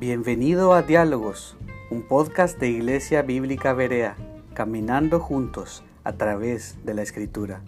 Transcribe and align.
Bienvenido 0.00 0.74
a 0.74 0.82
Diálogos, 0.82 1.56
un 1.90 2.02
podcast 2.02 2.56
de 2.60 2.68
Iglesia 2.68 3.22
Bíblica 3.22 3.72
Berea, 3.72 4.16
caminando 4.54 5.18
juntos 5.18 5.82
a 6.04 6.12
través 6.12 6.76
de 6.84 6.94
la 6.94 7.02
Escritura. 7.02 7.62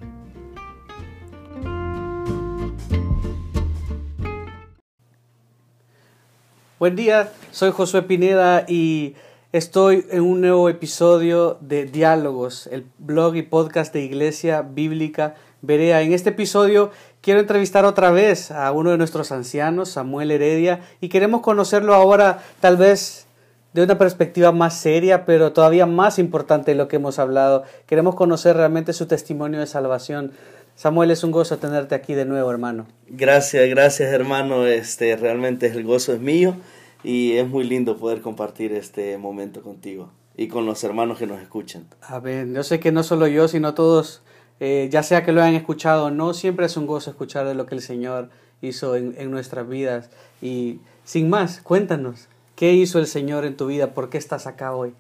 Buen 6.79 6.95
día, 6.95 7.32
soy 7.51 7.73
Josué 7.73 8.02
Pineda 8.02 8.65
y 8.69 9.16
estoy 9.51 10.06
en 10.12 10.23
un 10.23 10.41
nuevo 10.41 10.69
episodio 10.69 11.59
de 11.60 11.87
Diálogos, 11.87 12.69
el 12.69 12.87
blog 12.98 13.34
y 13.34 13.42
podcast 13.42 13.92
de 13.92 14.02
Iglesia 14.02 14.62
Bíblica 14.62 15.30
Berea. 15.30 15.50
En 15.66 16.12
este 16.12 16.30
episodio 16.30 16.90
quiero 17.20 17.40
entrevistar 17.40 17.84
otra 17.84 18.10
vez 18.10 18.51
a 18.51 18.73
uno 18.73 18.91
de 18.91 18.98
nuestros 18.98 19.30
ancianos, 19.30 19.91
Samuel 19.91 20.30
Heredia, 20.30 20.80
y 21.01 21.09
queremos 21.10 21.42
conocerlo 21.42 21.95
ahora 21.95 22.38
tal 22.60 22.77
vez 22.78 23.27
de 23.74 23.82
una 23.82 23.98
perspectiva 23.98 24.52
más 24.52 24.78
seria, 24.78 25.27
pero 25.27 25.52
todavía 25.52 25.87
más 25.87 26.18
importante 26.18 26.73
de 26.73 26.77
lo 26.77 26.88
que 26.88 26.96
hemos 26.96 27.18
hablado. 27.18 27.65
Queremos 27.87 28.15
conocer 28.15 28.56
realmente 28.56 28.92
su 28.92 29.06
testimonio 29.06 29.60
de 29.60 29.66
salvación. 29.66 30.32
Samuel, 30.74 31.10
es 31.10 31.23
un 31.24 31.30
gozo 31.30 31.59
tenerte 31.59 31.95
aquí 31.95 32.15
de 32.15 32.24
nuevo, 32.24 32.51
hermano. 32.51 32.87
Gracias, 33.06 33.68
gracias, 33.68 34.12
hermano. 34.12 34.66
Este, 34.66 35.15
realmente 35.16 35.66
el 35.66 35.84
gozo 35.84 36.15
es 36.15 36.20
mío 36.20 36.56
y 37.04 37.32
es 37.32 37.46
muy 37.46 37.65
lindo 37.65 37.98
poder 37.98 38.23
compartir 38.23 38.73
este 38.73 39.18
momento 39.18 39.62
contigo 39.62 40.10
y 40.37 40.48
con 40.48 40.65
los 40.65 40.82
hermanos 40.84 41.18
que 41.18 41.27
nos 41.27 41.40
escuchan. 41.40 41.87
Amén. 42.01 42.54
Yo 42.54 42.62
sé 42.62 42.80
que 42.80 42.92
no 42.92 43.02
solo 43.02 43.27
yo, 43.27 43.46
sino 43.46 43.74
todos 43.74 44.23
eh, 44.60 44.88
ya 44.91 45.02
sea 45.02 45.24
que 45.24 45.32
lo 45.32 45.42
hayan 45.42 45.56
escuchado 45.56 46.10
no, 46.10 46.34
siempre 46.34 46.66
es 46.66 46.77
un 46.77 46.87
gozo 46.87 47.10
escuchar 47.10 47.46
de 47.46 47.55
lo 47.55 47.66
que 47.66 47.74
el 47.74 47.82
Señor 47.82 48.30
hizo 48.62 48.95
en, 48.95 49.14
en 49.18 49.30
nuestras 49.30 49.68
vidas. 49.68 50.10
Y 50.40 50.79
sin 51.04 51.29
más, 51.29 51.60
cuéntanos, 51.60 52.29
¿qué 52.54 52.73
hizo 52.74 52.98
el 52.98 53.07
Señor 53.07 53.45
en 53.45 53.57
tu 53.57 53.66
vida? 53.66 53.95
¿Por 53.95 54.10
qué 54.10 54.18
estás 54.18 54.46
acá 54.46 54.74
hoy? 54.74 54.95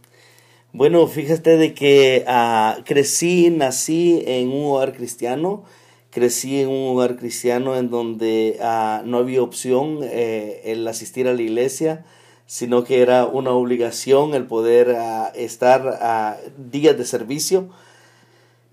Bueno, 0.72 1.04
fíjate 1.08 1.56
de 1.56 1.74
que 1.74 2.24
ah, 2.28 2.78
crecí, 2.84 3.50
nací 3.50 4.22
en 4.24 4.50
un 4.50 4.66
hogar 4.66 4.94
cristiano, 4.94 5.64
crecí 6.10 6.60
en 6.60 6.68
un 6.68 6.90
hogar 6.90 7.16
cristiano 7.16 7.76
en 7.76 7.90
donde 7.90 8.56
ah, 8.62 9.02
no 9.04 9.18
había 9.18 9.42
opción 9.42 9.98
eh, 10.02 10.62
el 10.66 10.86
asistir 10.86 11.26
a 11.26 11.34
la 11.34 11.42
iglesia, 11.42 12.04
sino 12.46 12.84
que 12.84 13.02
era 13.02 13.26
una 13.26 13.50
obligación 13.50 14.32
el 14.34 14.46
poder 14.46 14.94
ah, 14.96 15.32
estar 15.34 15.98
a 16.00 16.36
días 16.56 16.96
de 16.96 17.04
servicio. 17.04 17.68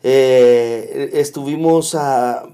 Eh, 0.09 1.09
estuvimos 1.15 1.93
ah, 1.93 2.47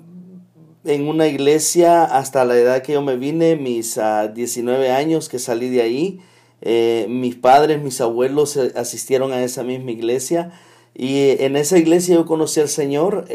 en 0.86 1.08
una 1.08 1.28
iglesia 1.28 2.04
hasta 2.04 2.46
la 2.46 2.58
edad 2.58 2.82
que 2.82 2.94
yo 2.94 3.04
me 3.04 3.16
vine, 3.16 3.58
mis 3.58 4.00
19 4.34 4.90
ah, 4.90 4.98
años 4.98 5.30
que 5.30 5.38
salí 5.38 5.70
de 5.70 5.84
ahí. 5.84 6.20
Eh, 6.64 7.06
mis 7.10 7.36
padres, 7.36 7.80
mis 7.80 8.02
abuelos 8.02 8.58
eh, 8.58 8.72
asistieron 8.76 9.34
a 9.34 9.44
esa 9.44 9.62
misma 9.62 9.92
iglesia. 9.92 10.52
Y 10.96 11.36
en 11.44 11.56
esa 11.56 11.78
iglesia 11.78 12.16
yo 12.16 12.26
conocí 12.26 12.60
al 12.60 12.70
Señor 12.70 13.26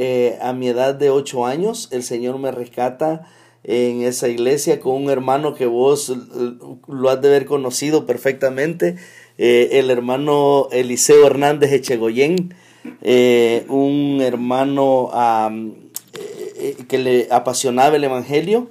a 0.43 0.53
mi 0.53 0.67
edad 0.67 0.97
de 0.97 1.11
8 1.11 1.47
años. 1.47 1.89
El 1.93 2.03
Señor 2.03 2.41
me 2.41 2.51
rescata 2.51 3.25
en 3.63 4.03
esa 4.03 4.27
iglesia 4.29 4.81
con 4.81 4.95
un 4.95 5.11
hermano 5.11 5.55
que 5.55 5.67
vos 5.67 6.13
lo 6.89 7.09
has 7.09 7.23
de 7.23 7.29
haber 7.29 7.47
conocido 7.47 8.05
perfectamente, 8.05 8.97
el 9.37 9.91
hermano 9.91 10.69
Eliseo 10.73 11.25
Hernández 11.25 11.73
Echegoyen. 11.73 12.53
Eh, 13.03 13.65
un 13.69 14.21
hermano 14.21 15.11
eh, 15.15 16.55
eh, 16.57 16.77
que 16.89 16.99
le 16.99 17.29
apasionaba 17.31 17.97
el 17.97 18.05
Evangelio. 18.05 18.69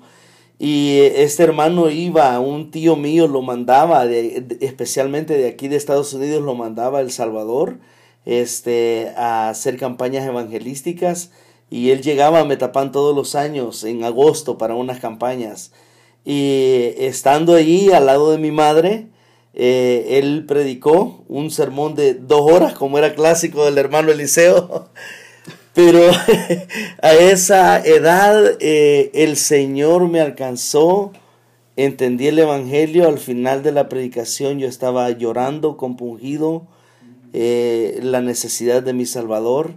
Y 0.60 1.00
este 1.00 1.44
hermano 1.44 1.90
iba, 1.90 2.40
un 2.40 2.72
tío 2.72 2.96
mío 2.96 3.28
lo 3.28 3.44
mandaba, 3.44 4.06
especialmente 4.06 5.38
de 5.38 5.48
aquí 5.48 5.68
de 5.68 5.76
Estados 5.76 6.14
Unidos, 6.14 6.42
lo 6.44 6.56
mandaba 6.56 6.98
a 6.98 7.02
El 7.02 7.12
Salvador 7.12 7.78
este, 8.26 9.14
a 9.16 9.50
hacer 9.50 9.78
campañas 9.78 10.28
evangelísticas. 10.28 11.32
Y 11.70 11.92
él 11.92 12.02
llegaba 12.02 12.40
a 12.40 12.46
Metapán 12.46 12.92
todos 12.92 13.16
los 13.16 13.36
años, 13.36 13.84
en 13.84 14.04
agosto, 14.04 14.58
para 14.58 14.74
unas 14.74 15.00
campañas. 15.00 15.72
Y 16.26 16.94
estando 16.98 17.56
allí 17.56 17.92
al 17.92 18.06
lado 18.06 18.32
de 18.32 18.38
mi 18.38 18.52
madre, 18.52 19.08
eh, 19.60 20.20
él 20.20 20.46
predicó 20.48 21.26
un 21.28 21.50
sermón 21.50 21.96
de 21.96 22.14
dos 22.14 22.42
horas, 22.42 22.76
como 22.76 23.00
era 23.00 23.16
clásico 23.16 23.66
del 23.66 23.80
hermano 23.80 24.12
Eliseo. 24.12 24.88
Pero 25.74 26.00
a 27.02 27.14
esa 27.14 27.84
edad 27.84 28.56
eh, 28.60 29.10
el 29.16 29.36
Señor 29.36 30.10
me 30.10 30.22
alcanzó, 30.22 31.12
entendí 31.76 32.28
el 32.28 32.38
Evangelio, 32.38 33.08
al 33.08 33.18
final 33.18 33.64
de 33.64 33.72
la 33.72 33.90
predicación 33.90 34.60
yo 34.60 34.68
estaba 34.68 35.10
llorando, 35.10 35.76
compungido, 35.76 36.68
eh, 37.34 38.00
la 38.04 38.22
necesidad 38.22 38.84
de 38.84 38.94
mi 38.94 39.08
Salvador. 39.08 39.74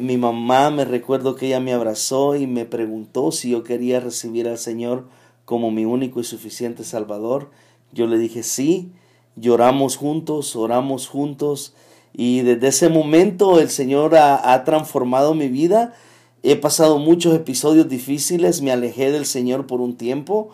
mi 0.00 0.16
mamá 0.16 0.70
me 0.70 0.84
recuerdo 0.84 1.36
que 1.36 1.46
ella 1.46 1.60
me 1.60 1.72
abrazó 1.72 2.34
y 2.34 2.48
me 2.48 2.64
preguntó 2.64 3.30
si 3.30 3.50
yo 3.50 3.62
quería 3.62 4.00
recibir 4.00 4.48
al 4.48 4.58
Señor 4.58 5.06
como 5.44 5.70
mi 5.70 5.84
único 5.84 6.18
y 6.18 6.24
suficiente 6.24 6.82
Salvador. 6.82 7.50
Yo 7.92 8.06
le 8.06 8.18
dije 8.18 8.42
sí, 8.42 8.92
lloramos 9.36 9.96
juntos, 9.96 10.56
oramos 10.56 11.08
juntos 11.08 11.74
y 12.12 12.42
desde 12.42 12.68
ese 12.68 12.88
momento 12.88 13.60
el 13.60 13.70
Señor 13.70 14.16
ha, 14.16 14.64
transformado 14.64 15.34
mi 15.34 15.48
vida. 15.48 15.94
He 16.42 16.56
pasado 16.56 16.98
muchos 16.98 17.34
episodios 17.34 17.88
difíciles, 17.88 18.62
me 18.62 18.72
alejé 18.72 19.10
del 19.10 19.26
Señor 19.26 19.66
por 19.66 19.80
un 19.80 19.96
tiempo, 19.96 20.50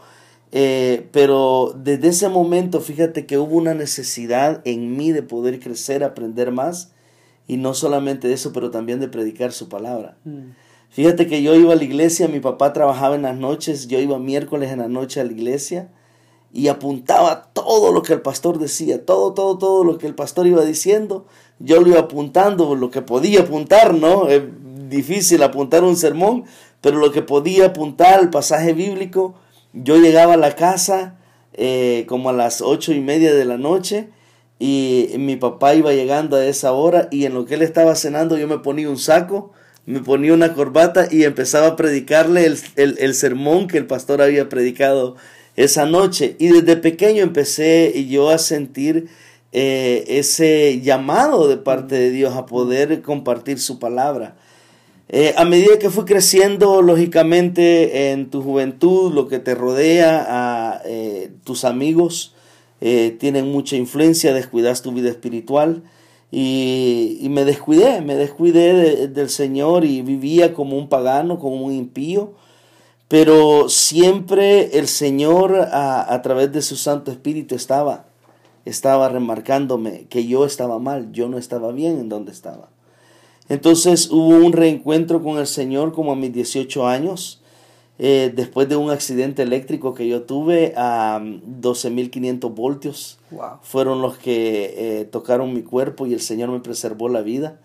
eh, 0.53 1.09
pero 1.13 1.75
desde 1.77 2.09
ese 2.09 2.29
momento 2.29 2.81
fíjate 2.81 3.27
que 3.27 3.39
hubo 3.39 3.57
una 3.57 3.75
necesidad 3.75 4.63
en 4.65 4.97
mí 4.97 5.13
de 5.13 5.23
poder 5.23 5.61
crecer, 5.61 6.05
aprender 6.05 6.53
más 6.53 6.93
y 7.47 7.57
no 7.57 7.75
solamente 7.75 8.33
eso, 8.33 8.53
pero 8.53 8.71
también 8.71 9.01
de 9.01 9.09
predicar 9.09 9.53
su 9.53 9.69
palabra. 9.69 10.17
Mm. 10.25 10.53
Fíjate 10.91 11.27
que 11.27 11.43
yo 11.43 11.55
iba 11.57 11.73
a 11.73 11.77
la 11.77 11.85
iglesia, 11.85 12.29
mi 12.29 12.41
papá 12.41 12.73
trabajaba 12.73 13.17
en 13.17 13.23
las 13.23 13.37
noches, 13.37 13.89
yo 13.89 13.99
iba 13.99 14.19
miércoles 14.19 14.71
en 14.71 14.79
la 14.79 14.89
noche 14.89 15.21
a 15.21 15.25
la 15.25 15.33
iglesia 15.33 15.89
y 16.55 16.69
apuntaba 16.69 17.51
todo 17.53 17.93
lo 17.93 18.03
que 18.03 18.13
el 18.13 18.23
pastor 18.23 18.61
decía, 18.61 19.05
todo, 19.05 19.35
todo, 19.35 19.59
todo 19.59 19.83
lo 19.83 19.99
que 19.99 20.07
el 20.07 20.15
pastor 20.15 20.47
iba 20.47 20.65
diciendo. 20.65 21.27
Yo 21.59 21.81
lo 21.81 21.89
iba 21.89 21.99
apuntando, 21.99 22.77
lo 22.77 22.93
que 22.93 23.03
podía 23.03 23.41
apuntar, 23.41 23.93
¿no? 23.93 24.29
Es 24.29 24.43
difícil 24.89 25.43
apuntar 25.43 25.83
un 25.83 25.97
sermón, 25.97 26.45
pero 26.81 26.99
lo 26.99 27.11
que 27.11 27.23
podía 27.23 27.67
apuntar, 27.67 28.21
el 28.21 28.31
pasaje 28.31 28.73
bíblico. 28.73 29.35
Yo 29.73 29.97
llegaba 29.97 30.35
a 30.35 30.37
la 30.37 30.55
casa 30.55 31.17
eh, 31.55 32.05
como 32.09 32.31
a 32.31 32.33
las 32.33 32.61
ocho 32.61 32.93
y 32.93 33.01
media 33.01 33.35
de 33.35 33.45
la 33.45 33.59
noche 33.59 34.11
y 34.61 35.09
mi 35.19 35.35
papá 35.35 35.75
iba 35.75 35.93
llegando 35.93 36.37
a 36.37 36.47
esa 36.47 36.71
hora 36.71 37.09
y 37.11 37.25
en 37.25 37.35
lo 37.35 37.47
que 37.47 37.55
él 37.55 37.63
estaba 37.63 37.97
cenando 37.97 38.39
yo 38.39 38.47
me 38.47 38.59
ponía 38.59 38.89
un 38.89 38.99
saco, 38.99 39.51
me 39.87 39.99
ponía 39.99 40.33
una 40.33 40.55
corbata 40.55 41.09
y 41.11 41.25
empezaba 41.25 41.67
a 41.67 41.77
predicarle 41.77 42.47
el, 42.47 42.59
el 42.77 43.15
sermón 43.15 43.67
que 43.67 43.79
el 43.79 43.89
pastor 43.89 44.23
había 44.23 44.49
predicado 44.49 45.17
esa 45.57 45.87
noche. 45.87 46.37
Y 46.39 46.49
desde 46.49 46.77
pequeño 46.77 47.23
empecé 47.23 48.07
yo 48.09 48.31
a 48.31 48.39
sentir 48.39 49.09
eh, 49.53 50.05
ese 50.09 50.81
llamado 50.81 51.47
de 51.47 51.57
parte 51.57 51.95
de 51.95 52.11
Dios 52.11 52.35
a 52.35 52.47
poder 52.47 53.03
compartir 53.03 53.61
su 53.61 53.79
palabra. 53.79 54.37
Eh, 55.09 55.33
a 55.37 55.45
medida 55.45 55.79
que 55.79 55.91
fui 55.91 56.05
creciendo, 56.05 56.83
lógicamente, 56.83 58.11
en 58.11 58.31
tu 58.31 58.43
juventud, 58.43 59.13
lo 59.13 59.29
que 59.29 59.39
te 59.39 59.55
rodea, 59.55 60.27
a 60.29 60.83
eh, 60.85 61.31
tus 61.45 61.65
amigos, 61.65 62.33
tienen 63.19 63.51
mucha 63.51 63.77
influencia, 63.77 64.35
descuidas 64.35 64.83
tu 64.83 64.93
vida 64.93 65.09
espiritual. 65.09 65.85
Y, 66.31 67.29
me 67.31 67.47
descuidé, 67.47 68.03
me 68.03 68.15
descuidé 68.15 69.07
del 69.09 69.31
Señor 69.31 69.87
y 69.87 70.03
vivía 70.03 70.53
como 70.53 70.77
un 70.77 70.91
pagano, 70.91 71.39
como 71.39 71.65
un 71.65 71.73
impío. 71.73 72.35
Pero 73.15 73.69
siempre 73.69 74.77
el 74.77 74.89
Señor 74.89 75.55
a, 75.71 76.21
través 76.23 76.51
de 76.51 76.63
su 76.63 76.75
Santo 76.75 77.13
Espíritu 77.13 77.55
estaba, 77.55 78.07
estaba 78.65 79.09
remarcándome 79.09 80.07
que 80.09 80.27
yo 80.27 80.45
estaba 80.45 80.81
mal, 80.81 81.13
yo 81.13 81.29
no 81.29 81.39
estaba 81.39 81.71
bien 81.71 82.01
en 82.01 82.09
donde 82.09 82.33
estaba. 82.33 82.71
Entonces 83.49 84.11
hubo 84.11 84.31
un 84.31 84.53
reencuentro 84.53 85.23
con 85.23 85.39
el 85.39 85.47
Señor 85.47 85.93
como 85.93 86.11
a 86.11 86.17
mis 86.17 86.33
18 86.33 86.89
años, 86.89 87.41
eh, 88.01 88.33
después 88.35 88.69
de 88.69 88.75
un 88.75 88.91
accidente 88.91 89.43
eléctrico 89.43 89.95
que 89.95 90.09
yo 90.09 90.23
tuve 90.23 90.75
a 90.77 91.21
12.500 91.23 92.53
voltios. 92.53 93.21
Fueron 93.63 94.03
los 94.03 94.19
que 94.19 94.75
eh, 94.77 95.05
tocaron 95.05 95.55
mi 95.55 95.63
cuerpo 95.63 96.09
y 96.09 96.15
el 96.15 96.21
Señor 96.21 96.49
me 96.49 96.59
preservó 96.59 97.09
la 97.09 97.23
vida. 97.23 97.61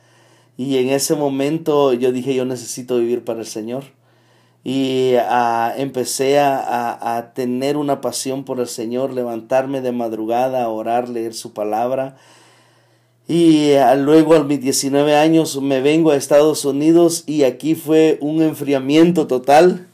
Y 0.57 0.77
en 0.77 0.89
ese 0.89 1.15
momento 1.15 1.93
yo 1.93 2.11
dije, 2.11 2.35
yo 2.35 2.45
necesito 2.45 2.99
vivir 2.99 3.23
para 3.23 3.39
el 3.39 3.47
Señor 3.47 3.97
y 4.63 5.13
ah, 5.17 5.73
empecé 5.77 6.39
a, 6.39 7.31
tener 7.33 7.77
una 7.77 8.01
pasión 8.01 8.44
por 8.44 8.59
el 8.59 8.67
Señor, 8.67 9.13
levantarme 9.13 9.81
de 9.81 9.91
madrugada, 9.91 10.63
a 10.63 10.69
orar, 10.69 11.09
leer 11.09 11.33
su 11.33 11.53
palabra. 11.53 12.17
Y 13.27 13.73
ah, 13.73 13.95
luego 13.95 14.35
a 14.35 14.44
mis 14.44 14.59
19 14.59 15.15
años 15.15 15.61
me 15.61 15.81
vengo 15.81 16.11
a 16.11 16.15
Estados 16.15 16.65
Unidos 16.65 17.23
y 17.25 17.44
aquí 17.44 17.75
fue 17.75 18.17
un 18.21 18.41
enfriamiento 18.41 19.27
total. 19.27 19.88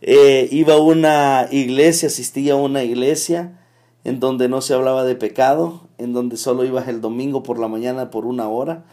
Eh, 0.00 0.48
iba 0.50 0.74
a 0.74 0.78
una 0.78 1.48
iglesia, 1.50 2.08
asistía 2.08 2.54
a 2.54 2.56
una 2.56 2.84
iglesia 2.84 3.58
en 4.04 4.20
donde 4.20 4.48
no 4.48 4.60
se 4.60 4.72
hablaba 4.72 5.04
de 5.04 5.16
pecado, 5.16 5.88
en 5.98 6.12
donde 6.12 6.36
solo 6.36 6.64
ibas 6.64 6.86
el 6.86 7.00
domingo 7.00 7.42
por 7.42 7.58
la 7.58 7.66
mañana 7.66 8.10
por 8.10 8.24
una 8.24 8.48
hora. 8.48 8.84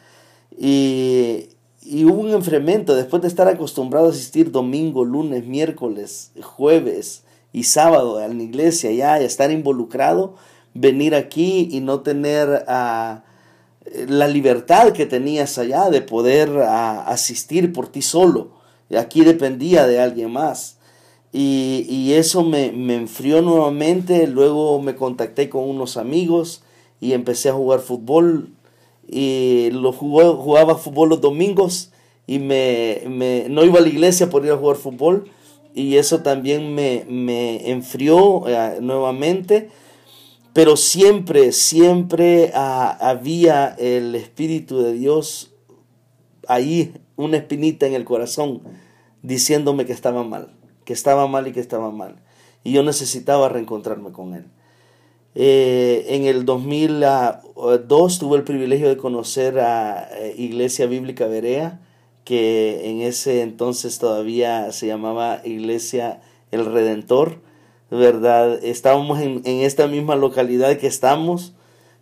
Y, 0.59 1.49
y 1.85 2.05
hubo 2.05 2.21
un 2.21 2.31
enfriamiento 2.31 2.95
después 2.95 3.21
de 3.21 3.27
estar 3.27 3.47
acostumbrado 3.47 4.07
a 4.07 4.11
asistir 4.11 4.51
domingo, 4.51 5.05
lunes, 5.05 5.45
miércoles, 5.45 6.31
jueves 6.41 7.23
y 7.51 7.63
sábado 7.63 8.17
a 8.17 8.27
la 8.27 8.43
iglesia 8.43 8.91
ya, 8.91 9.21
y 9.21 9.25
estar 9.25 9.51
involucrado, 9.51 10.35
venir 10.73 11.13
aquí 11.13 11.69
y 11.71 11.81
no 11.81 12.01
tener 12.01 12.65
ah, 12.67 13.23
la 14.07 14.27
libertad 14.27 14.93
que 14.93 15.05
tenías 15.05 15.57
allá 15.57 15.89
de 15.89 16.01
poder 16.01 16.49
ah, 16.59 17.03
asistir 17.05 17.73
por 17.73 17.87
ti 17.87 18.01
solo. 18.01 18.51
Aquí 18.97 19.23
dependía 19.23 19.87
de 19.87 19.99
alguien 19.99 20.31
más. 20.31 20.77
Y, 21.31 21.85
y 21.89 22.13
eso 22.13 22.43
me, 22.43 22.71
me, 22.71 22.95
enfrió 22.95 23.41
nuevamente. 23.41 24.27
Luego 24.27 24.79
me 24.81 24.95
contacté 24.95 25.49
con 25.49 25.67
unos 25.67 25.97
amigos 25.97 26.63
y 27.01 27.13
empecé 27.13 27.49
a 27.49 27.53
jugar 27.53 27.79
fútbol 27.79 28.49
y 29.07 29.69
lo 29.71 29.91
jugaba 29.91 30.77
fútbol 30.77 31.09
los 31.09 31.21
domingos 31.21 31.91
y 32.25 32.39
me, 32.39 33.01
me, 33.07 33.47
no 33.49 33.63
iba 33.63 33.79
a 33.79 33.81
la 33.81 33.89
iglesia 33.89 34.29
por 34.29 34.45
ir 34.45 34.51
a 34.51 34.57
jugar 34.57 34.77
fútbol 34.77 35.29
y 35.75 35.95
eso 35.95 36.21
también 36.21 36.73
me, 36.73 37.05
me 37.07 37.69
enfrió 37.69 38.47
eh, 38.47 38.77
nuevamente 38.81 39.69
pero 40.53 40.77
siempre, 40.77 41.51
siempre 41.51 42.51
ah, 42.53 42.95
había 43.01 43.69
el 43.79 44.13
Espíritu 44.13 44.81
de 44.81 44.93
Dios 44.93 45.51
ahí, 46.47 46.93
una 47.15 47.37
espinita 47.37 47.87
en 47.87 47.93
el 47.93 48.05
corazón, 48.05 48.61
diciéndome 49.23 49.87
que 49.87 49.93
estaba 49.93 50.23
mal, 50.23 50.53
que 50.85 50.93
estaba 50.93 51.27
mal 51.27 51.47
y 51.47 51.53
que 51.53 51.59
estaba 51.59 51.91
mal. 51.91 52.21
Y 52.63 52.71
yo 52.71 52.83
necesitaba 52.83 53.49
reencontrarme 53.49 54.11
con 54.11 54.35
Él. 54.35 54.45
Eh, 55.35 56.05
en 56.09 56.25
el 56.25 56.45
2002 56.45 58.19
tuve 58.19 58.37
el 58.37 58.43
privilegio 58.43 58.87
de 58.87 58.97
conocer 58.97 59.59
a 59.59 60.07
eh, 60.11 60.35
Iglesia 60.37 60.85
Bíblica 60.85 61.25
Berea, 61.25 61.79
que 62.23 62.89
en 62.89 63.01
ese 63.01 63.41
entonces 63.41 63.99
todavía 63.99 64.71
se 64.71 64.87
llamaba 64.87 65.41
Iglesia 65.43 66.21
El 66.51 66.65
Redentor, 66.65 67.39
¿verdad? 67.89 68.63
Estábamos 68.63 69.19
en, 69.21 69.41
esta 69.45 69.87
misma 69.87 70.15
localidad 70.15 70.77
que 70.77 70.87
estamos, 70.87 71.53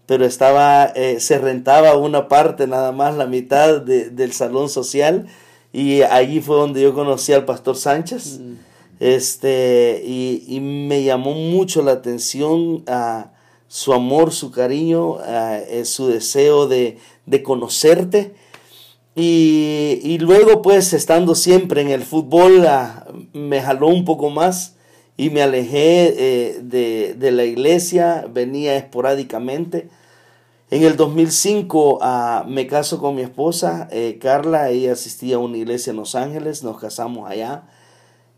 pero 0.05 0.25
estaba, 0.25 0.85
eh, 0.85 1.19
se 1.19 1.37
rentaba 1.39 1.95
una 1.97 2.27
parte 2.27 2.67
nada 2.67 2.91
más, 2.91 3.15
la 3.15 3.27
mitad 3.27 3.81
del 3.81 4.33
salón 4.33 4.69
social, 4.69 5.27
y 5.73 6.01
allí 6.01 6.41
fue 6.41 6.57
donde 6.57 6.81
yo 6.81 6.93
conocí 6.93 7.31
al 7.31 7.45
pastor 7.45 7.77
Sánchez. 7.77 8.39
Mm. 8.39 8.70
Este, 9.01 10.03
y, 10.05 10.59
me 10.59 11.01
llamó 11.01 11.33
mucho 11.33 11.81
la 11.81 11.93
atención 11.93 12.83
a 12.85 13.31
su 13.67 13.93
amor, 13.93 14.31
su 14.31 14.51
cariño, 14.51 15.17
eh, 15.25 15.85
su 15.85 16.05
deseo 16.05 16.67
de, 16.67 16.99
conocerte. 17.43 18.35
Y, 19.15 20.19
luego, 20.19 20.61
pues, 20.61 20.93
estando 20.93 21.33
siempre 21.33 21.81
en 21.81 21.89
el 21.89 22.03
fútbol, 22.03 22.63
me 23.33 23.59
jaló 23.63 23.87
un 23.87 24.05
poco 24.05 24.29
más 24.29 24.75
y 25.17 25.31
me 25.31 25.41
alejé 25.41 26.59
eh, 26.59 27.15
de, 27.17 27.31
la 27.31 27.45
iglesia, 27.45 28.27
venía 28.31 28.75
esporádicamente. 28.75 29.89
En 30.69 30.83
el 30.83 30.95
2005 30.95 31.97
ah, 32.03 32.45
me 32.47 32.67
caso 32.67 32.99
con 32.99 33.15
mi 33.15 33.23
esposa, 33.23 33.89
eh, 33.91 34.19
Carla, 34.21 34.69
ella 34.69 34.93
asistía 34.93 35.37
a 35.37 35.39
una 35.39 35.57
iglesia 35.57 35.89
en 35.89 35.97
Los 35.97 36.13
Ángeles, 36.13 36.61
nos 36.61 36.79
casamos 36.79 37.27
allá 37.27 37.63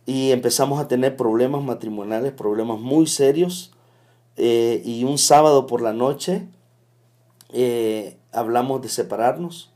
y 0.06 0.32
empezamos 0.32 0.80
a 0.80 0.88
tener 0.88 1.16
problemas 1.16 1.64
matrimoniales, 1.64 2.32
problemas 2.34 2.80
muy 2.80 3.08
serios. 3.08 3.72
Eh, 4.36 4.82
y 4.84 5.04
un 5.04 5.18
sábado 5.18 5.68
por 5.68 5.82
la 5.82 5.94
noche 5.94 6.48
eh, 7.54 8.18
hablamos 8.32 8.82
de 8.82 8.90
separarnos. 8.90 9.72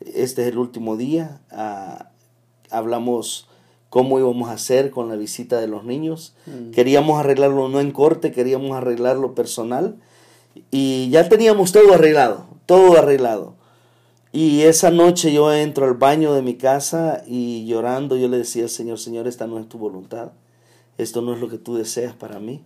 Este 0.00 0.42
es 0.42 0.48
el 0.48 0.58
último 0.58 0.96
día. 0.96 1.40
Ah, 1.50 2.10
hablamos 2.70 3.48
cómo 3.88 4.18
íbamos 4.18 4.48
a 4.48 4.54
hacer 4.54 4.90
con 4.90 5.08
la 5.08 5.16
visita 5.16 5.60
de 5.60 5.68
los 5.68 5.84
niños. 5.84 6.34
Mm. 6.46 6.72
Queríamos 6.72 7.20
arreglarlo 7.20 7.68
no 7.68 7.80
en 7.80 7.92
corte, 7.92 8.32
queríamos 8.32 8.76
arreglarlo 8.76 9.34
personal. 9.34 9.96
Y 10.70 11.08
ya 11.10 11.28
teníamos 11.28 11.72
todo 11.72 11.94
arreglado, 11.94 12.46
todo 12.66 12.98
arreglado. 12.98 13.54
Y 14.34 14.62
esa 14.62 14.90
noche 14.90 15.30
yo 15.30 15.52
entro 15.52 15.84
al 15.84 15.92
baño 15.92 16.32
de 16.32 16.40
mi 16.40 16.54
casa 16.54 17.22
y 17.26 17.66
llorando 17.66 18.16
yo 18.16 18.28
le 18.28 18.38
decía 18.38 18.66
Señor, 18.66 18.98
Señor, 18.98 19.28
esta 19.28 19.46
no 19.46 19.58
es 19.58 19.68
tu 19.68 19.76
voluntad, 19.76 20.32
esto 20.96 21.20
no 21.20 21.34
es 21.34 21.40
lo 21.40 21.50
que 21.50 21.58
tú 21.58 21.74
deseas 21.74 22.14
para 22.14 22.40
mí, 22.40 22.62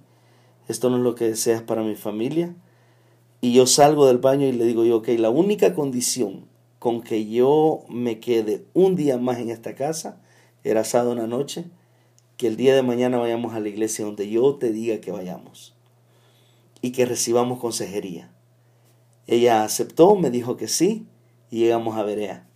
esto 0.68 0.90
no 0.90 0.98
es 0.98 1.02
lo 1.02 1.16
que 1.16 1.26
deseas 1.26 1.62
para 1.62 1.82
mi 1.82 1.96
familia. 1.96 2.54
Y 3.40 3.52
yo 3.52 3.66
salgo 3.66 4.06
del 4.06 4.18
baño 4.18 4.46
y 4.46 4.52
le 4.52 4.64
digo 4.64 4.84
yo, 4.84 4.98
ok, 4.98 5.08
la 5.18 5.28
única 5.28 5.74
condición 5.74 6.46
con 6.78 7.02
que 7.02 7.28
yo 7.28 7.84
me 7.88 8.20
quede 8.20 8.64
un 8.72 8.94
día 8.94 9.18
más 9.18 9.38
en 9.38 9.50
esta 9.50 9.74
casa 9.74 10.20
era 10.62 10.84
sábado 10.84 11.12
una 11.12 11.26
noche, 11.26 11.64
que 12.36 12.46
el 12.46 12.56
día 12.56 12.76
de 12.76 12.82
mañana 12.82 13.18
vayamos 13.18 13.54
a 13.54 13.60
la 13.60 13.68
iglesia 13.68 14.04
donde 14.04 14.28
yo 14.30 14.54
te 14.54 14.70
diga 14.70 15.00
que 15.00 15.10
vayamos 15.10 15.74
y 16.80 16.92
que 16.92 17.06
recibamos 17.06 17.58
consejería. 17.58 18.32
Ella 19.26 19.64
aceptó, 19.64 20.14
me 20.14 20.30
dijo 20.30 20.56
que 20.56 20.68
sí, 20.68 21.06
y 21.50 21.58
llegamos 21.58 21.96
a 21.96 22.02
Berea. 22.02 22.46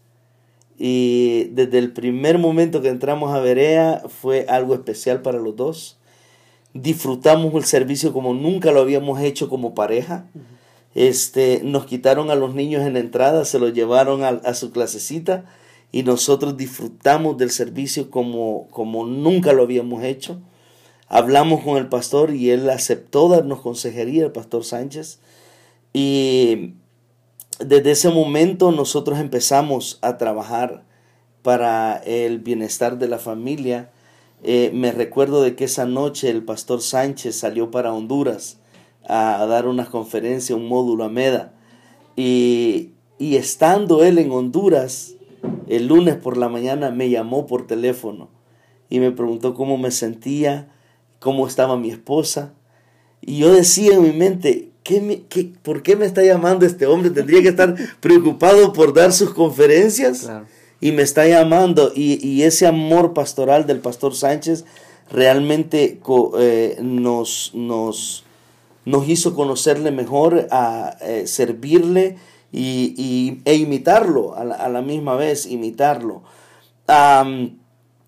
Y 0.79 1.45
desde 1.53 1.79
el 1.79 1.93
primer 1.93 2.39
momento 2.39 2.81
que 2.81 2.89
entramos 2.89 3.35
a 3.35 3.41
Berea 3.41 4.03
fue 4.09 4.47
algo 4.49 4.75
especial 4.75 5.21
para 5.21 5.39
los 5.39 5.55
dos. 5.55 5.99
Disfrutamos 6.73 7.53
el 7.55 7.65
servicio 7.65 8.13
como 8.13 8.33
nunca 8.33 8.73
lo 8.73 8.81
habíamos 8.81 9.21
hecho 9.21 9.49
como 9.49 9.75
pareja. 9.75 10.27
Este, 10.95 11.61
nos 11.65 11.85
quitaron 11.87 12.31
a 12.31 12.35
los 12.35 12.55
niños 12.55 12.83
en 12.87 12.95
la 12.95 13.01
entrada, 13.01 13.45
se 13.45 13.59
los 13.59 13.75
llevaron 13.75 14.25
a, 14.25 14.29
a 14.29 14.55
su 14.55 14.73
clasecita 14.73 15.45
y 15.93 16.03
nosotros 16.03 16.57
disfrutamos 16.57 17.37
del 17.37 17.51
servicio 17.51 18.11
como, 18.11 18.69
como 18.71 19.07
nunca 19.07 19.53
lo 19.53 19.65
habíamos 19.65 20.03
hecho. 20.05 20.41
Hablamos 21.09 21.63
con 21.63 21.77
el 21.77 21.89
pastor 21.89 22.33
y 22.33 22.51
él 22.51 22.71
aceptó 22.71 23.29
darnos 23.29 23.61
consejería, 23.61 24.25
el 24.25 24.33
pastor 24.33 24.65
Sánchez. 24.65 25.19
Y 25.93 26.75
desde 27.65 27.91
ese 27.93 28.11
momento 28.11 28.73
nosotros 28.73 29.19
empezamos 29.19 29.99
a 30.03 30.17
trabajar 30.19 30.85
para 31.43 31.97
el 31.97 32.39
bienestar 32.39 32.99
de 32.99 33.09
la 33.09 33.19
familia. 33.19 33.91
Eh, 34.43 34.71
me 34.75 34.93
recuerdo 34.93 35.43
de 35.43 35.55
que 35.55 35.65
esa 35.65 35.87
noche 35.87 36.31
el 36.31 36.44
pastor 36.44 36.81
Sánchez 36.81 37.37
salió 37.37 37.70
para 37.70 37.93
Honduras 37.93 38.58
a, 39.06 39.44
dar 39.46 39.67
una 39.67 39.87
conferencia, 39.87 40.56
un 40.56 40.69
módulo 40.69 41.05
a 41.05 41.08
Meda. 41.08 41.55
Y 42.17 42.93
estando 43.19 44.03
él 44.03 44.19
en 44.19 44.31
Honduras, 44.31 45.15
el 45.69 45.87
lunes 45.87 46.17
por 46.17 46.37
la 46.37 46.49
mañana 46.49 46.91
me 46.91 47.11
llamó 47.11 47.46
por 47.46 47.67
teléfono 47.67 48.29
y 48.89 48.99
me 48.99 49.13
preguntó 49.13 49.55
cómo 49.55 49.79
me 49.79 49.91
sentía, 49.91 50.69
cómo 51.19 51.46
estaba 51.46 51.77
mi 51.77 51.91
esposa. 51.91 52.55
Y 53.20 53.39
yo 53.39 53.53
decía 53.53 53.94
en 53.94 54.03
mi 54.03 54.13
mente, 54.13 54.69
¿por 55.63 55.82
qué 55.82 55.96
me 55.96 56.06
está 56.06 56.22
llamando 56.22 56.67
este 56.67 56.87
hombre? 56.87 57.10
Tendría 57.10 57.43
que 57.43 57.49
estar 57.49 57.75
preocupado 58.01 58.72
por 58.72 58.94
dar 58.94 59.13
sus 59.13 59.31
conferencias. 59.31 60.31
Y 60.81 60.93
me 60.93 61.03
está 61.03 61.27
llamando. 61.27 61.93
Y, 61.94 62.43
ese 62.43 62.67
amor 62.67 63.13
pastoral 63.13 63.67
del 63.67 63.81
pastor 63.81 64.15
Sánchez 64.15 64.65
realmente 65.10 66.01
eh, 66.39 66.79
nos, 66.81 67.51
nos, 67.55 68.25
nos 68.84 69.08
hizo 69.08 69.34
conocerle 69.34 69.91
mejor, 69.91 70.49
a 70.51 70.96
eh, 71.01 71.27
servirle 71.27 72.17
y, 72.53 73.41
e 73.44 73.55
imitarlo 73.55 74.34
a 74.34 74.69
la, 74.69 74.82
misma 74.82 75.17
vez, 75.17 75.46
imitarlo. 75.46 76.22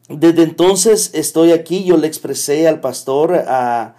desde 0.09 0.43
entonces 0.43 1.11
estoy 1.15 1.53
aquí, 1.53 1.85
yo 1.85 1.97
le 1.97 2.07
expresé 2.07 2.67
al 2.67 2.81
pastor 2.81 3.35
a 3.47 3.95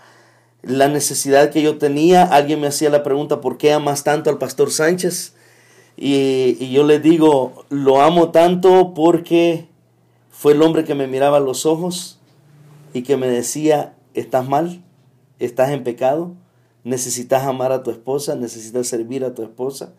la 0.63 0.87
necesidad 0.87 1.51
que 1.51 1.61
yo 1.61 1.77
tenía. 1.77 2.23
Alguien 2.23 2.59
me 2.59 2.67
hacía 2.67 2.89
la 2.89 3.03
pregunta, 3.03 3.41
¿por 3.41 3.57
qué 3.57 3.73
amas 3.73 4.03
tanto 4.03 4.29
al 4.29 4.39
pastor 4.39 4.71
Sánchez? 4.71 5.35
Y, 5.95 6.71
yo 6.71 6.83
le 6.83 6.99
digo, 6.99 7.65
lo 7.69 8.01
amo 8.01 8.31
tanto 8.31 8.93
porque 8.95 9.67
fue 10.31 10.53
el 10.53 10.61
hombre 10.63 10.85
que 10.85 10.95
me 10.95 11.07
miraba 11.07 11.37
a 11.37 11.41
los 11.41 11.65
ojos 11.65 12.19
y 12.93 13.03
que 13.03 13.17
me 13.17 13.27
decía, 13.27 13.93
estás 14.15 14.47
mal, 14.47 14.81
estás 15.39 15.69
en 15.69 15.83
pecado, 15.83 16.33
necesitas 16.83 17.43
amar 17.43 17.71
a 17.71 17.83
tu 17.83 17.91
esposa, 17.91 18.35
necesitas 18.35 18.87
servir 18.87 19.23
a 19.23 19.35
tu 19.35 19.43
esposa. 19.43 19.93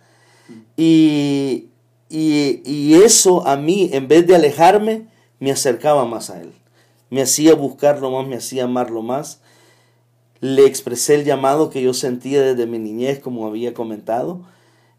Y, 0.76 1.68
y, 2.08 2.62
y 2.64 2.94
eso 2.94 3.46
a 3.46 3.56
mí, 3.56 3.90
en 3.92 4.08
vez 4.08 4.26
de 4.26 4.34
alejarme, 4.34 5.06
me 5.38 5.52
acercaba 5.52 6.04
más 6.06 6.30
a 6.30 6.40
él. 6.40 6.52
Me 7.10 7.22
hacía 7.22 7.54
buscarlo 7.54 8.10
más, 8.10 8.26
me 8.26 8.36
hacía 8.36 8.64
amarlo 8.64 9.02
más 9.02 9.40
le 10.44 10.66
expresé 10.66 11.14
el 11.14 11.24
llamado 11.24 11.70
que 11.70 11.80
yo 11.80 11.94
sentía 11.94 12.42
desde 12.42 12.66
mi 12.66 12.78
niñez, 12.78 13.18
como 13.18 13.46
había 13.46 13.72
comentado, 13.72 14.42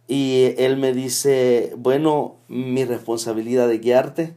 y 0.07 0.55
él 0.57 0.75
me 0.75 0.91
dice, 0.91 1.71
bueno, 1.77 2.37
mi 2.47 2.83
responsabilidad 2.83 3.67
de 3.67 3.77
guiarte, 3.77 4.33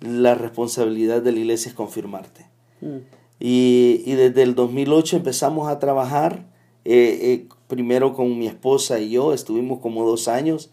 la 0.00 0.34
responsabilidad 0.34 1.20
de 1.20 1.32
la 1.32 1.38
iglesia 1.38 1.68
es 1.68 1.74
confirmarte. 1.74 2.46
Mm. 2.80 2.96
Y, 3.40 4.02
y, 4.06 4.14
desde 4.14 4.42
el 4.42 4.54
2008 4.54 5.18
empezamos 5.18 5.68
a 5.68 5.78
trabajar 5.78 6.46
eh, 6.86 7.46
primero 7.68 8.14
con 8.14 8.38
mi 8.38 8.46
esposa 8.46 9.00
y 9.00 9.10
yo, 9.10 9.34
estuvimos 9.34 9.80
como 9.80 10.06
dos 10.06 10.28
años. 10.28 10.70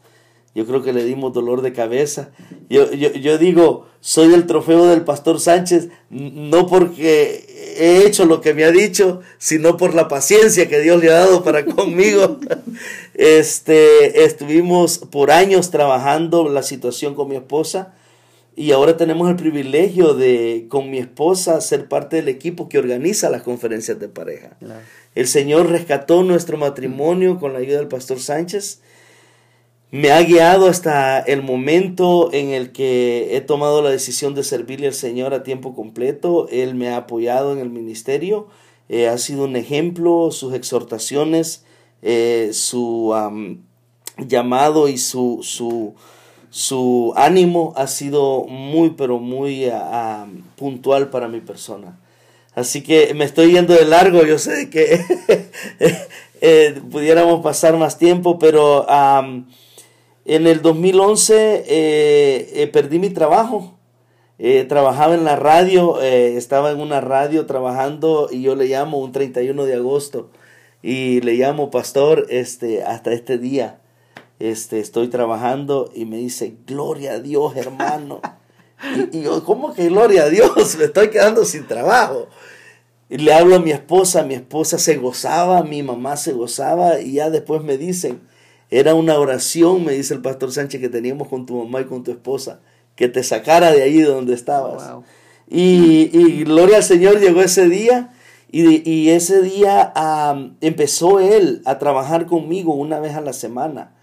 Yo 0.55 0.65
creo 0.65 0.83
que 0.83 0.93
le 0.93 1.03
dimos 1.03 1.33
dolor 1.33 1.61
de 1.61 1.73
cabeza. 1.73 2.31
Yo, 2.69 2.91
yo, 2.93 3.11
yo 3.11 3.37
digo, 3.37 3.87
soy 3.99 4.33
el 4.33 4.47
trofeo 4.47 4.85
del 4.85 5.03
pastor 5.03 5.41
Sánchez, 5.41 5.89
no 6.09 6.65
porque 6.65 7.48
he 7.79 8.05
hecho 8.05 8.25
lo 8.25 8.41
que 8.41 8.53
me 8.53 8.65
ha 8.65 8.71
dicho, 8.71 9.21
sino 9.37 9.77
por 9.77 9.95
la 9.95 10.07
paciencia 10.07 10.67
que 10.67 10.79
Dios 10.79 11.01
le 11.01 11.09
ha 11.09 11.19
dado 11.19 11.43
para 11.43 11.65
conmigo. 11.75 12.39
Este, 13.13 14.25
estuvimos 14.25 14.99
por 14.99 15.31
años 15.31 15.71
trabajando 15.71 16.49
la 16.49 16.61
situación 16.61 17.15
con 17.15 17.29
mi 17.29 17.35
esposa 17.35 17.93
y 18.55 18.73
ahora 18.73 18.97
tenemos 18.97 19.29
el 19.29 19.37
privilegio 19.37 20.15
de 20.15 20.65
con 20.67 20.91
mi 20.91 20.97
esposa 20.97 21.61
ser 21.61 21.87
parte 21.87 22.17
del 22.17 22.27
equipo 22.27 22.67
que 22.67 22.77
organiza 22.77 23.29
las 23.29 23.41
conferencias 23.41 23.99
de 23.99 24.09
pareja. 24.09 24.57
El 25.15 25.27
Señor 25.27 25.69
rescató 25.69 26.23
nuestro 26.23 26.57
matrimonio 26.57 27.39
con 27.39 27.53
la 27.53 27.59
ayuda 27.59 27.77
del 27.77 27.87
pastor 27.87 28.19
Sánchez. 28.19 28.81
Me 29.91 30.11
ha 30.11 30.21
guiado 30.21 30.67
hasta 30.67 31.19
el 31.19 31.41
momento 31.41 32.31
en 32.31 32.49
el 32.49 32.71
que 32.71 33.35
he 33.35 33.41
tomado 33.41 33.81
la 33.81 33.89
decisión 33.89 34.35
de 34.35 34.43
servirle 34.43 34.85
al 34.85 34.93
Señor 34.93 35.33
a 35.33 35.41
tiempo 35.41 35.73
completo. 35.73 36.47
Él 36.49 36.75
me 36.75 36.89
ha 36.89 36.97
apoyado 36.97 37.53
en 37.53 37.59
el 37.59 37.71
ministerio. 37.71 38.47
Eh, 38.87 39.07
ha 39.07 39.17
sido 39.17 39.45
un 39.45 39.55
ejemplo, 39.55 40.29
sus 40.31 40.53
exhortaciones, 40.53 41.63
eh, 42.03 42.51
su 42.53 43.15
llamado 44.17 44.87
y 44.89 44.99
su, 44.99 45.39
su, 45.41 45.95
su, 46.51 47.13
ánimo 47.15 47.73
ha 47.75 47.87
sido 47.87 48.43
muy, 48.45 48.91
pero 48.91 49.17
muy 49.17 49.71
puntual 50.55 51.09
para 51.09 51.27
mi 51.27 51.39
persona. 51.39 51.99
Así 52.53 52.83
que 52.83 53.13
me 53.15 53.25
estoy 53.25 53.53
yendo 53.53 53.73
de 53.73 53.85
largo, 53.85 54.23
yo 54.23 54.37
sé 54.37 54.69
que 54.69 55.01
eh, 56.41 56.81
pudiéramos 56.91 57.41
pasar 57.41 57.77
más 57.77 57.97
tiempo, 57.97 58.37
pero 58.37 58.85
en 60.35 60.47
el 60.47 60.61
2011 60.61 61.65
eh, 61.67 62.51
eh, 62.53 62.67
perdí 62.67 62.99
mi 62.99 63.09
trabajo. 63.09 63.77
trabajaba 64.67 65.15
en 65.15 65.25
la 65.25 65.35
radio, 65.35 65.99
estaba 66.01 66.71
en 66.71 66.79
una 66.79 67.01
radio 67.01 67.45
trabajando 67.45 68.29
y 68.31 68.41
yo 68.41 68.55
le 68.55 68.67
llamo 68.67 68.99
un 68.99 69.11
31 69.11 69.65
de 69.65 69.75
agosto 69.75 70.29
y 70.81 71.21
le 71.21 71.33
llamo 71.33 71.71
pastor 71.71 72.25
este, 72.29 72.83
hasta 72.83 73.11
este 73.11 73.37
día. 73.37 73.79
Este, 74.39 74.79
estoy 74.79 75.09
trabajando 75.09 75.91
y 75.93 76.05
me 76.05 76.17
dice, 76.17 76.55
gloria 76.65 77.13
a 77.13 77.19
Dios, 77.19 77.55
hermano. 77.57 78.21
Y, 79.11 79.23
yo, 79.23 79.43
¿cómo 79.43 79.73
que 79.73 79.89
gloria 79.89 80.23
a 80.23 80.29
Dios? 80.29 80.75
Me 80.79 80.85
estoy 80.85 81.09
quedando 81.09 81.43
sin 81.43 81.67
trabajo. 81.67 82.29
Y 83.09 83.17
le 83.17 83.33
hablo 83.33 83.55
a 83.55 83.59
mi 83.59 83.71
esposa, 83.71 84.23
mi 84.23 84.35
esposa 84.35 84.77
se 84.77 84.95
gozaba, 84.95 85.63
mi 85.63 85.83
mamá 85.83 86.15
se 86.15 86.31
gozaba 86.31 87.01
y 87.01 87.13
ya 87.13 87.29
después 87.29 87.63
me 87.63 87.75
dicen, 87.75 88.21
era 88.71 88.93
una 88.95 89.17
oración, 89.17 89.83
me 89.83 89.93
dice 89.93 90.13
el 90.13 90.21
pastor 90.21 90.51
Sánchez, 90.51 90.81
que 90.81 90.89
teníamos 90.89 91.27
con 91.27 91.45
tu 91.45 91.63
mamá 91.63 91.81
y 91.81 91.85
con 91.85 92.03
tu 92.03 92.11
esposa, 92.11 92.59
que 92.95 93.07
te 93.07 93.23
sacara 93.23 93.71
de 93.71 93.81
ahí 93.81 93.97
de 93.97 94.05
donde 94.05 94.33
estabas. 94.33 94.91
Y, 95.47 96.09
y, 96.13 96.43
gloria 96.43 96.77
al 96.77 96.83
Señor, 96.83 97.19
llegó 97.19 97.41
ese 97.41 97.67
día 97.67 98.13
y, 98.51 98.87
y 98.89 99.09
ese 99.09 99.41
día 99.41 99.93
empezó 100.61 101.19
él 101.19 101.61
a 101.65 101.79
trabajar 101.79 102.27
conmigo 102.27 102.73
una 102.73 102.99
vez 102.99 103.15
a 103.15 103.21
la 103.21 103.33
semana. 103.33 103.93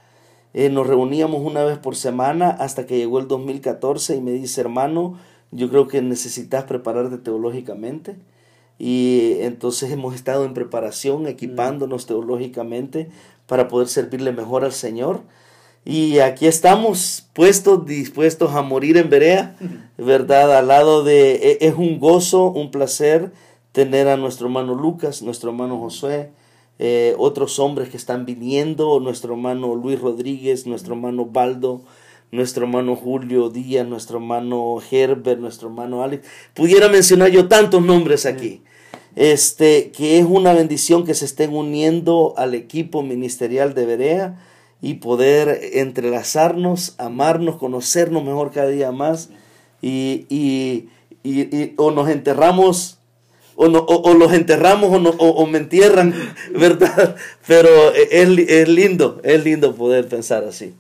Eh, 0.58 0.70
nos 0.70 0.86
reuníamos 0.86 1.42
una 1.42 1.64
vez 1.64 1.76
por 1.76 1.96
semana 1.96 2.48
hasta 2.48 2.86
que 2.86 2.96
llegó 2.96 3.18
el 3.18 3.28
2014 3.28 4.16
y 4.16 4.22
me 4.22 4.30
dice, 4.30 4.62
hermano, 4.62 5.18
yo 5.50 5.68
creo 5.68 5.86
que 5.86 6.00
necesitas 6.00 6.64
prepararte 6.64 7.18
teológicamente. 7.18 8.16
Y 8.78 9.36
entonces 9.40 9.90
hemos 9.90 10.14
estado 10.14 10.44
en 10.44 10.54
preparación, 10.54 11.26
equipándonos 11.26 12.04
mm. 12.04 12.08
teológicamente 12.08 13.08
para 13.46 13.68
poder 13.68 13.88
servirle 13.88 14.32
mejor 14.32 14.64
al 14.64 14.72
Señor. 14.72 15.22
Y 15.84 16.18
aquí 16.18 16.46
estamos 16.46 17.28
puestos, 17.32 17.86
dispuestos 17.86 18.54
a 18.54 18.62
morir 18.62 18.96
en 18.96 19.08
Berea, 19.08 19.56
¿verdad? 19.96 20.56
Al 20.56 20.68
lado 20.68 21.04
de, 21.04 21.34
e, 21.34 21.58
es 21.60 21.74
un 21.74 22.00
gozo, 22.00 22.50
un 22.50 22.70
placer 22.70 23.32
tener 23.72 24.08
a 24.08 24.16
nuestro 24.16 24.46
hermano 24.46 24.74
Lucas, 24.74 25.22
nuestro 25.22 25.50
hermano 25.50 25.78
Josué, 25.78 26.30
eh, 26.78 27.14
otros 27.18 27.58
hombres 27.58 27.88
que 27.88 27.96
están 27.96 28.26
viniendo, 28.26 29.00
nuestro 29.00 29.34
hermano 29.34 29.74
Luis 29.74 30.00
Rodríguez, 30.00 30.66
nuestro 30.66 30.94
hermano 30.94 31.26
Baldo, 31.26 31.82
nuestro 32.32 32.64
hermano 32.64 32.96
Julio 32.96 33.48
Díaz, 33.48 33.86
nuestro 33.86 34.18
hermano 34.18 34.78
Herbert, 34.90 35.40
nuestro 35.40 35.68
hermano 35.68 36.02
Alex. 36.02 36.26
Pudiera 36.54 36.88
mencionar 36.88 37.30
yo 37.30 37.48
tantos 37.48 37.82
nombres 37.82 38.26
aquí. 38.26 38.62
Este, 39.16 39.90
que 39.92 40.18
es 40.18 40.26
una 40.26 40.52
bendición 40.52 41.04
que 41.04 41.14
se 41.14 41.24
estén 41.24 41.54
uniendo 41.54 42.34
al 42.36 42.54
equipo 42.54 43.02
ministerial 43.02 43.74
de 43.74 43.86
Berea 43.86 44.38
y 44.82 44.94
poder 44.94 45.58
entrelazarnos, 45.72 46.94
amarnos, 46.98 47.56
conocernos 47.56 48.22
mejor 48.22 48.52
cada 48.52 48.68
día 48.68 48.92
más 48.92 49.30
y, 49.80 50.26
y, 50.28 50.90
y 51.24 51.72
o 51.78 51.90
nos 51.90 52.10
enterramos 52.10 52.98
o, 53.56 53.68
no, 53.68 53.78
o, 53.78 54.14
los 54.14 54.34
enterramos 54.34 54.92
o, 54.92 54.98
no, 55.00 55.10
o, 55.10 55.46
me 55.46 55.58
entierran, 55.58 56.14
¿verdad? 56.52 57.16
Pero 57.46 57.92
es, 57.94 58.12
es 58.12 58.68
lindo, 58.68 59.18
es 59.24 59.42
lindo 59.42 59.74
poder 59.74 60.08
pensar 60.08 60.44
así. 60.44 60.74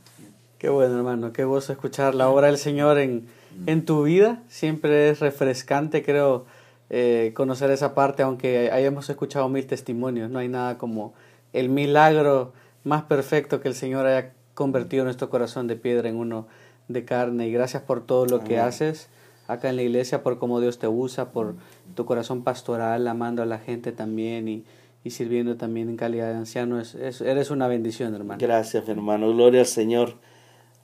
Qué 0.58 0.68
bueno, 0.68 0.96
hermano, 0.96 1.32
qué 1.32 1.44
gozo 1.44 1.72
escuchar 1.72 2.14
la 2.14 2.28
obra 2.28 2.48
del 2.48 2.58
Señor 2.58 2.98
en, 2.98 3.26
en 3.66 3.84
tu 3.84 4.02
vida. 4.02 4.42
Siempre 4.48 5.08
es 5.08 5.20
refrescante, 5.20 6.02
creo, 6.02 6.44
eh, 6.90 7.32
conocer 7.34 7.70
esa 7.70 7.94
parte, 7.94 8.22
aunque 8.22 8.70
hayamos 8.70 9.08
escuchado 9.10 9.48
mil 9.48 9.66
testimonios. 9.66 10.30
No 10.30 10.38
hay 10.38 10.48
nada 10.48 10.78
como 10.78 11.14
el 11.52 11.68
milagro 11.68 12.52
más 12.84 13.02
perfecto 13.04 13.60
que 13.60 13.68
el 13.68 13.74
Señor 13.74 14.06
haya 14.06 14.32
convertido 14.54 15.04
nuestro 15.04 15.28
corazón 15.28 15.66
de 15.66 15.76
piedra 15.76 16.08
en 16.08 16.16
uno 16.16 16.46
de 16.88 17.04
carne. 17.04 17.48
Y 17.48 17.52
gracias 17.52 17.82
por 17.82 18.06
todo 18.06 18.26
lo 18.26 18.44
que 18.44 18.58
haces 18.58 19.08
acá 19.48 19.68
en 19.68 19.76
la 19.76 19.82
iglesia, 19.82 20.22
por 20.22 20.38
cómo 20.38 20.60
Dios 20.60 20.78
te 20.78 20.88
usa, 20.88 21.30
por 21.30 21.54
tu 21.94 22.04
corazón 22.04 22.42
pastoral, 22.42 23.06
amando 23.06 23.42
a 23.42 23.46
la 23.46 23.58
gente 23.58 23.92
también 23.92 24.48
y, 24.48 24.64
y 25.04 25.10
sirviendo 25.10 25.56
también 25.56 25.88
en 25.88 25.96
calidad 25.96 26.30
de 26.30 26.36
anciano. 26.36 26.80
Es, 26.80 26.94
eres 27.20 27.50
una 27.50 27.68
bendición, 27.68 28.14
hermano. 28.14 28.38
Gracias, 28.40 28.88
hermano. 28.88 29.32
Gloria 29.32 29.60
al 29.60 29.66
Señor. 29.66 30.14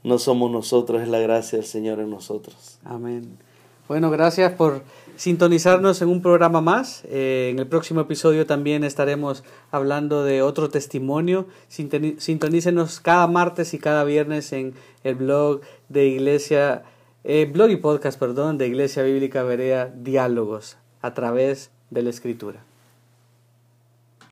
No 0.05 0.19
somos 0.19 0.51
nosotros, 0.51 1.01
es 1.03 1.09
la 1.09 1.21
gracia 1.21 1.59
del 1.59 1.67
Señor 1.67 2.01
en 2.01 2.11
nosotros. 2.11 2.79
Amén. 2.85 3.39
Bueno, 3.89 4.11
gracias 4.11 4.53
por 4.53 4.83
sintonizarnos 5.17 6.01
en 6.03 6.09
un 6.09 6.23
programa 6.23 6.61
más. 6.61 7.05
Eh, 7.07 7.51
en 7.53 7.59
el 7.59 7.67
próximo 7.67 8.01
episodio 8.01 8.47
también 8.47 8.85
estaremos 8.85 9.45
hablando 9.71 10.25
de 10.25 10.43
otro 10.43 10.69
testimonio. 10.69 11.47
Sintonícenos 11.69 13.01
cada 13.01 13.27
martes 13.27 13.75
y 13.75 13.79
cada 13.79 14.05
viernes 14.05 14.53
en 14.53 14.75
el 15.05 15.17
blog 15.17 15.61
de 15.89 16.07
Iglesia 16.07 16.85
eh, 17.25 17.49
blog 17.53 17.71
y 17.71 17.77
podcast, 17.77 18.19
perdón, 18.19 18.59
de 18.59 18.67
Iglesia 18.67 19.05
Bíblica 19.05 19.45
Berea 19.45 19.87
Diálogos 19.87 20.77
a 21.03 21.15
través 21.15 21.71
de 21.91 22.03
la 22.03 22.11
Escritura. 22.11 22.65